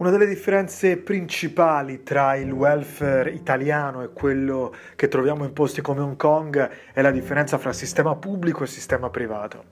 [0.00, 6.00] Una delle differenze principali tra il welfare italiano e quello che troviamo in posti come
[6.00, 9.64] Hong Kong è la differenza fra sistema pubblico e sistema privato.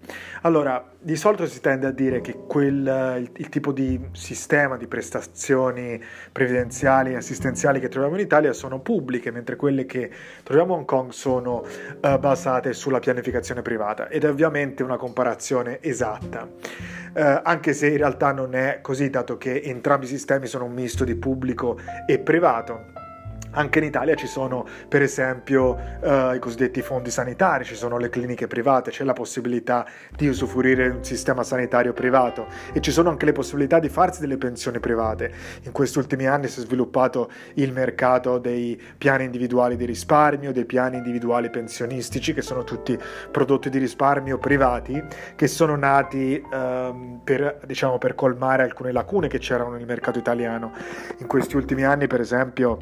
[0.43, 4.87] Allora, di solito si tende a dire che quel, il, il, tipo di sistema di
[4.87, 5.99] prestazioni
[6.31, 10.11] previdenziali e assistenziali che troviamo in Italia sono pubbliche, mentre quelle che
[10.43, 11.65] troviamo a Hong Kong sono
[12.03, 16.47] uh, basate sulla pianificazione privata ed è ovviamente una comparazione esatta
[17.19, 20.73] eh, anche se in realtà non è così, dato che entrambi i sistemi sono un
[20.73, 23.08] misto di pubblico e privato.
[23.53, 28.09] Anche in Italia ci sono per esempio uh, i cosiddetti fondi sanitari, ci sono le
[28.09, 33.11] cliniche private, c'è la possibilità di usufruire di un sistema sanitario privato e ci sono
[33.11, 35.33] anche le possibilità di farsi delle pensioni private.
[35.63, 40.65] In questi ultimi anni si è sviluppato il mercato dei piani individuali di risparmio, dei
[40.65, 42.99] piani individuali pensionistici, che sono tutti
[43.31, 45.03] prodotti di risparmio privati
[45.35, 50.73] che sono nati um, per, diciamo, per colmare alcune lacune che c'erano nel mercato italiano.
[51.19, 52.79] In questi ultimi anni, per esempio,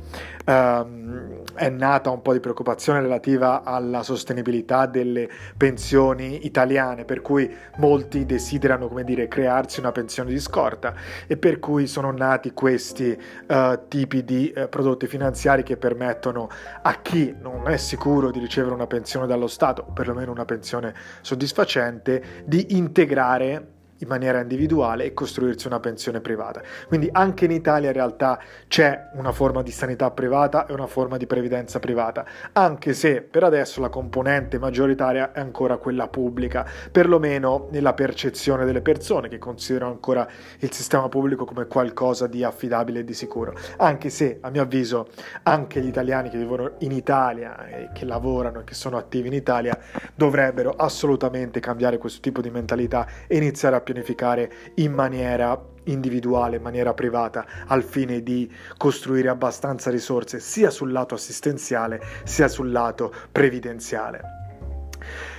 [0.46, 7.22] uh, ehm, è nata un po' di preoccupazione relativa alla sostenibilità delle pensioni italiane, per
[7.22, 10.94] cui molti desiderano, come dire, crearsi una pensione di scorta
[11.26, 13.16] e per cui sono nati questi
[13.48, 16.48] uh, tipi di uh, prodotti finanziari che permettono
[16.82, 20.94] a chi non è sicuro di ricevere una pensione dallo Stato, o perlomeno una pensione
[21.22, 26.62] soddisfacente, di integrare in maniera individuale e costruirsi una pensione privata.
[26.86, 31.16] Quindi anche in Italia in realtà c'è una forma di sanità privata e una forma
[31.16, 37.68] di previdenza privata, anche se per adesso la componente maggioritaria è ancora quella pubblica, perlomeno
[37.70, 40.26] nella percezione delle persone che considerano ancora
[40.58, 45.08] il sistema pubblico come qualcosa di affidabile e di sicuro, anche se a mio avviso
[45.44, 49.34] anche gli italiani che vivono in Italia e che lavorano e che sono attivi in
[49.34, 49.78] Italia
[50.14, 56.62] dovrebbero assolutamente cambiare questo tipo di mentalità e iniziare a pianificare in maniera individuale, in
[56.62, 63.14] maniera privata, al fine di costruire abbastanza risorse sia sul lato assistenziale sia sul lato
[63.30, 64.20] previdenziale.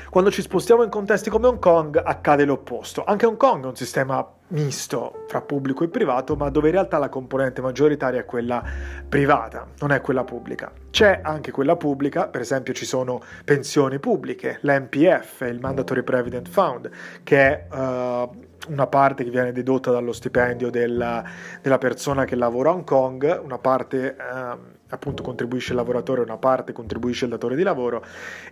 [0.09, 3.03] Quando ci spostiamo in contesti come Hong Kong accade l'opposto.
[3.03, 6.97] Anche Hong Kong è un sistema misto fra pubblico e privato, ma dove in realtà
[6.97, 8.63] la componente maggioritaria è quella
[9.07, 10.71] privata, non è quella pubblica.
[10.89, 16.89] C'è anche quella pubblica, per esempio ci sono pensioni pubbliche, l'MPF, il Mandatory Prevident Fund,
[17.23, 18.29] che è uh,
[18.69, 21.23] una parte che viene dedotta dallo stipendio della,
[21.61, 24.57] della, persona che lavora a Hong Kong, una parte uh,
[24.89, 28.03] appunto contribuisce il lavoratore, una parte contribuisce il datore di lavoro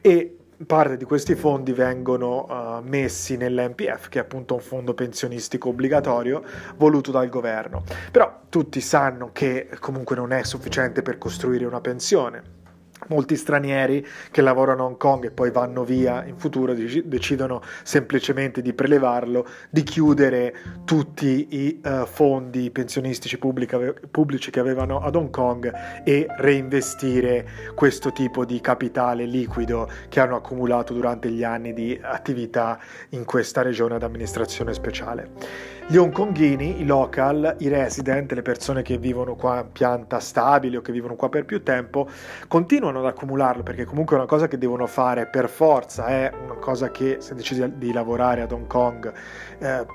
[0.01, 5.69] e parte di questi fondi vengono uh, messi nell'NPF, che è appunto un fondo pensionistico
[5.69, 6.43] obbligatorio
[6.77, 7.83] voluto dal governo.
[8.11, 12.63] Però tutti sanno che comunque non è sufficiente per costruire una pensione
[13.07, 18.61] molti stranieri che lavorano a Hong Kong e poi vanno via in futuro decidono semplicemente
[18.61, 25.71] di prelevarlo, di chiudere tutti i uh, fondi pensionistici pubblici che avevano ad Hong Kong
[26.03, 32.79] e reinvestire questo tipo di capitale liquido che hanno accumulato durante gli anni di attività
[33.09, 35.74] in questa regione ad amministrazione speciale.
[35.87, 40.81] Gli hongkonghini, i local, i resident, le persone che vivono qua in pianta stabile o
[40.81, 42.09] che vivono qua per più tempo,
[42.47, 46.55] continuano ad accumularlo perché comunque è una cosa che devono fare per forza, è una
[46.55, 49.13] cosa che se decidi di lavorare ad Hong Kong
[49.59, 49.85] eh,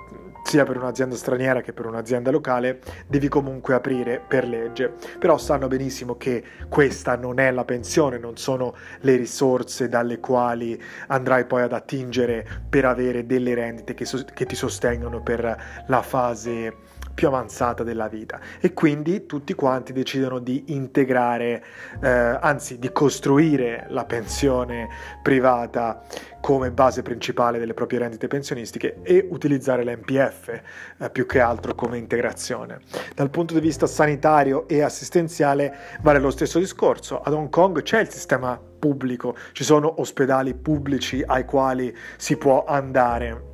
[0.42, 4.94] sia per un'azienda straniera che per un'azienda locale, devi comunque aprire per legge.
[5.18, 10.80] Però sanno benissimo che questa non è la pensione, non sono le risorse dalle quali
[11.08, 16.02] andrai poi ad attingere per avere delle rendite che, so- che ti sostengono per la
[16.02, 21.62] fase più avanzata della vita e quindi tutti quanti decidono di integrare,
[22.00, 24.88] eh, anzi di costruire la pensione
[25.22, 26.02] privata
[26.40, 30.62] come base principale delle proprie rendite pensionistiche e utilizzare l'NPF
[30.96, 32.80] eh, più che altro come integrazione.
[33.14, 37.20] Dal punto di vista sanitario e assistenziale vale lo stesso discorso.
[37.20, 42.64] Ad Hong Kong c'è il sistema pubblico, ci sono ospedali pubblici ai quali si può
[42.64, 43.48] andare.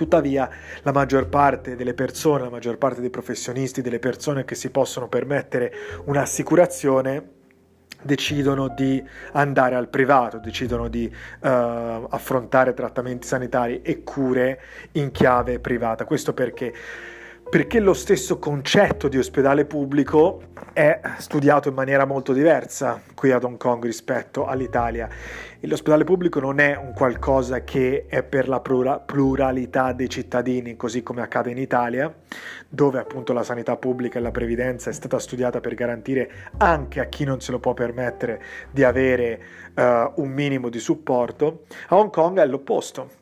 [0.00, 0.48] Tuttavia
[0.80, 5.08] la maggior parte delle persone, la maggior parte dei professionisti, delle persone che si possono
[5.08, 5.70] permettere
[6.06, 7.32] un'assicurazione
[8.00, 14.62] decidono di andare al privato, decidono di uh, affrontare trattamenti sanitari e cure
[14.92, 16.06] in chiave privata.
[16.06, 16.72] Questo perché
[17.50, 20.40] perché lo stesso concetto di ospedale pubblico
[20.72, 25.08] è studiato in maniera molto diversa qui ad Hong Kong rispetto all'Italia.
[25.62, 31.22] L'ospedale pubblico non è un qualcosa che è per la pluralità dei cittadini, così come
[31.22, 32.14] accade in Italia,
[32.68, 37.06] dove appunto la sanità pubblica e la previdenza è stata studiata per garantire anche a
[37.06, 39.42] chi non se lo può permettere di avere
[39.74, 41.64] uh, un minimo di supporto.
[41.88, 43.18] A Hong Kong è l'opposto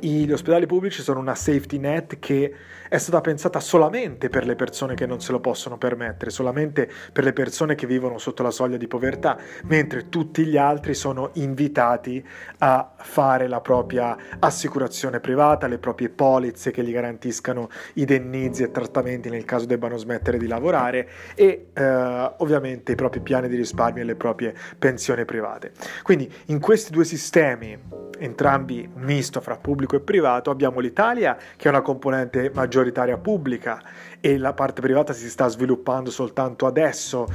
[0.00, 2.52] gli ospedali pubblici sono una safety net che
[2.88, 7.24] è stata pensata solamente per le persone che non se lo possono permettere, solamente per
[7.24, 12.24] le persone che vivono sotto la soglia di povertà, mentre tutti gli altri sono invitati
[12.58, 18.70] a fare la propria assicurazione privata, le proprie polizze che gli garantiscano i dennizi e
[18.70, 24.02] trattamenti nel caso debbano smettere di lavorare e eh, ovviamente i propri piani di risparmio
[24.02, 25.72] e le proprie pensioni private.
[26.02, 27.78] Quindi in questi due sistemi,
[28.18, 33.80] entrambi misto fra pubblico e privato, abbiamo l'Italia che è una componente maggioritaria pubblica
[34.20, 37.26] e la parte privata si sta sviluppando soltanto adesso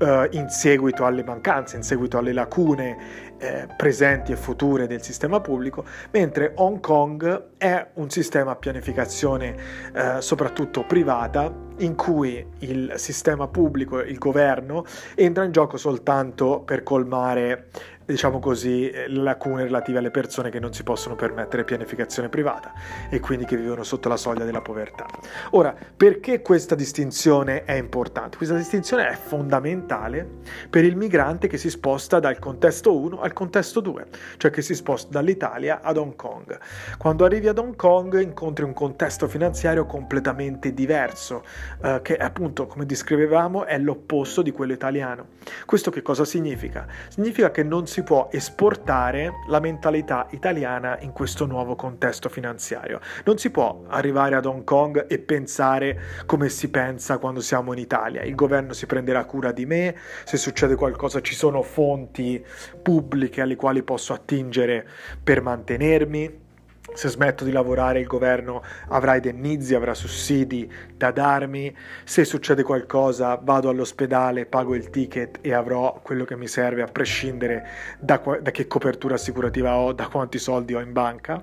[0.00, 5.40] eh, in seguito alle mancanze, in seguito alle lacune eh, presenti e future del sistema
[5.40, 9.54] pubblico, mentre Hong Kong è un sistema a pianificazione
[9.94, 14.84] eh, soprattutto privata in cui il sistema pubblico, il governo,
[15.14, 17.68] entra in gioco soltanto per colmare
[18.10, 22.72] diciamo così, le lacune relative alle persone che non si possono permettere pianificazione privata
[23.08, 25.06] e quindi che vivono sotto la soglia della povertà.
[25.50, 28.36] Ora, perché questa distinzione è importante?
[28.36, 30.28] Questa distinzione è fondamentale
[30.68, 34.74] per il migrante che si sposta dal contesto 1 al contesto 2, cioè che si
[34.74, 36.58] sposta dall'Italia ad Hong Kong.
[36.98, 41.44] Quando arrivi ad Hong Kong incontri un contesto finanziario completamente diverso,
[41.82, 45.26] eh, che appunto, come descrivevamo, è l'opposto di quello italiano.
[45.64, 46.86] Questo che cosa significa?
[47.08, 53.00] Significa che non si può esportare la mentalità italiana in questo nuovo contesto finanziario.
[53.24, 57.78] Non si può arrivare ad Hong Kong e pensare come si pensa quando siamo in
[57.78, 58.22] Italia.
[58.22, 62.44] Il governo si prenderà cura di me, se succede qualcosa ci sono fonti
[62.82, 64.86] pubbliche alle quali posso attingere
[65.22, 66.48] per mantenermi
[66.94, 73.38] se smetto di lavorare il governo avrà indennizi, avrà sussidi da darmi, se succede qualcosa
[73.42, 77.66] vado all'ospedale, pago il ticket e avrò quello che mi serve a prescindere
[77.98, 81.42] da, da che copertura assicurativa ho, da quanti soldi ho in banca.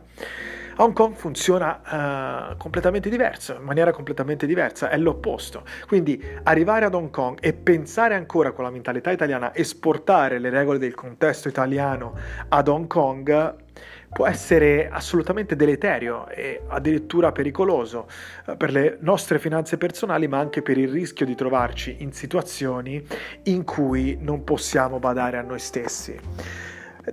[0.80, 5.64] Hong Kong funziona uh, completamente diverso, in maniera completamente diversa, è l'opposto.
[5.88, 10.78] Quindi arrivare ad Hong Kong e pensare ancora con la mentalità italiana, esportare le regole
[10.78, 12.16] del contesto italiano
[12.50, 13.66] ad Hong Kong
[14.10, 18.08] può essere assolutamente deleterio e addirittura pericoloso
[18.46, 23.06] eh, per le nostre finanze personali, ma anche per il rischio di trovarci in situazioni
[23.44, 26.20] in cui non possiamo badare a noi stessi.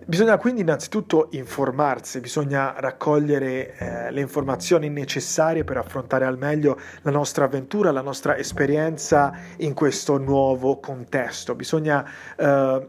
[0.06, 7.12] Bisogna quindi innanzitutto informarsi, bisogna raccogliere eh, le informazioni necessarie per affrontare al meglio la
[7.12, 11.54] nostra avventura, la nostra esperienza in questo nuovo contesto.
[11.54, 12.04] Bisogna
[12.36, 12.88] eh,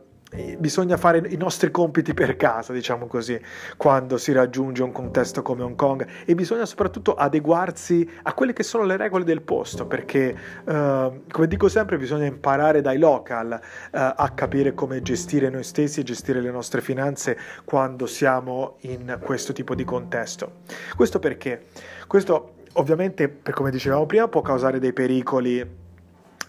[0.58, 3.40] bisogna fare i nostri compiti per casa, diciamo così,
[3.78, 8.64] quando si raggiunge un contesto come Hong Kong e bisogna soprattutto adeguarsi a quelle che
[8.64, 13.60] sono le regole del posto, perché uh, come dico sempre bisogna imparare dai local uh,
[13.92, 19.54] a capire come gestire noi stessi e gestire le nostre finanze quando siamo in questo
[19.54, 20.64] tipo di contesto.
[20.96, 21.66] Questo perché?
[22.08, 25.84] Questo ovviamente, come dicevamo prima, può causare dei pericoli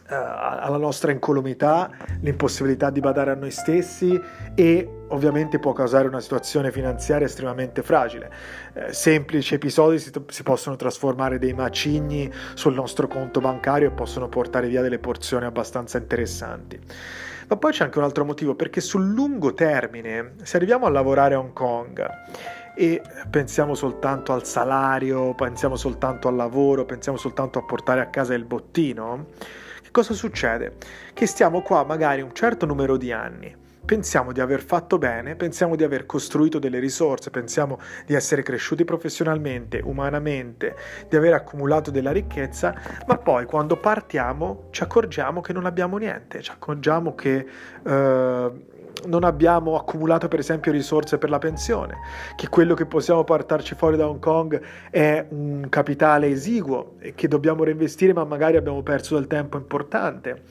[0.09, 4.21] alla nostra incolumità, l'impossibilità di badare a noi stessi
[4.55, 8.31] e ovviamente può causare una situazione finanziaria estremamente fragile.
[8.73, 14.29] Eh, semplici episodi si, si, possono trasformare dei macigni sul nostro conto bancario e possono
[14.29, 16.79] portare via delle porzioni abbastanza interessanti.
[17.49, 21.35] Ma poi c'è anche un altro motivo, perché sul lungo termine, se arriviamo a lavorare
[21.35, 22.05] a Hong Kong
[22.77, 28.35] e pensiamo soltanto al salario, pensiamo soltanto al lavoro, pensiamo soltanto a portare a casa
[28.35, 29.27] il bottino,
[29.97, 30.75] cosa succede?
[31.15, 35.75] Che stiamo qua magari un certo numero di anni, pensiamo di aver fatto bene, pensiamo
[35.75, 40.77] di aver costruito delle risorse, pensiamo di essere cresciuti professionalmente, umanamente,
[41.09, 42.75] di aver accumulato della ricchezza,
[43.07, 47.47] ma poi quando partiamo ci accorgiamo che non abbiamo niente, ci accorgiamo che...
[47.83, 48.75] Uh,
[49.07, 51.97] non abbiamo accumulato per esempio risorse per la pensione,
[52.35, 54.61] che quello che possiamo portarci fuori da Hong Kong
[54.91, 60.43] è un capitale esiguo e che dobbiamo reinvestire ma magari abbiamo perso del tempo importante.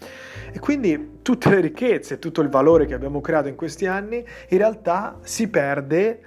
[0.52, 4.58] E quindi tutte le ricchezze, tutto il valore che abbiamo creato in questi anni in
[4.58, 6.22] realtà si perde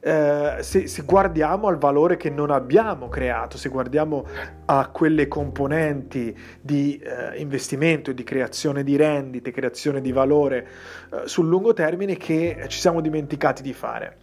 [0.00, 4.26] eh, se, se, guardiamo al valore che non abbiamo creato, se guardiamo
[4.64, 10.66] a quelle componenti di eh, investimento, di creazione di rendite, creazione di valore
[11.12, 14.16] eh, sul lungo termine che ci siamo dimenticati di fare.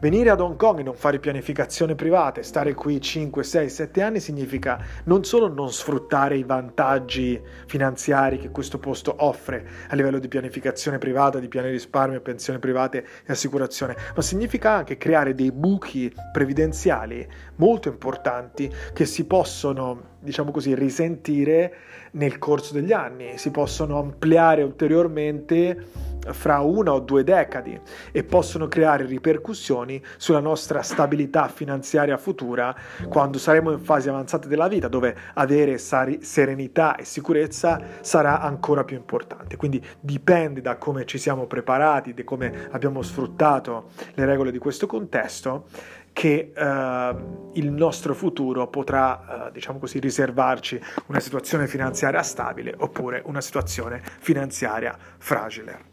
[0.00, 4.02] Venire ad Hong Kong e non fare pianificazione privata e stare qui 5, 6, 7
[4.02, 10.18] anni significa non solo non sfruttare i vantaggi finanziari che questo posto offre a livello
[10.18, 15.52] di pianificazione privata, di piani risparmio, pensioni private e assicurazione, ma significa anche creare dei
[15.52, 21.74] buchi previdenziali molto importanti che si possono, diciamo così, risentire
[22.12, 27.78] nel corso degli anni, si possono ampliare ulteriormente fra una o due decadi
[28.10, 32.74] e possono creare ripercussioni sulla nostra stabilità finanziaria futura
[33.08, 38.96] quando saremo in fasi avanzate della vita dove avere serenità e sicurezza sarà ancora più
[38.96, 39.56] importante.
[39.56, 44.86] Quindi dipende da come ci siamo preparati, di come abbiamo sfruttato le regole di questo
[44.86, 45.66] contesto
[46.14, 47.14] che eh,
[47.54, 54.00] il nostro futuro potrà, eh, diciamo così, riservarci una situazione finanziaria stabile oppure una situazione
[54.20, 55.92] finanziaria fragile.